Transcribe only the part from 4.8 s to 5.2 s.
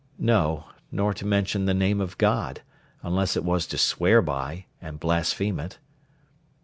and